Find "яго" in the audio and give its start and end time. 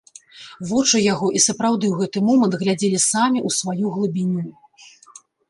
1.13-1.27